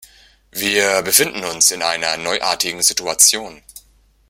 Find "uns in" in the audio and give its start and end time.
1.45-1.83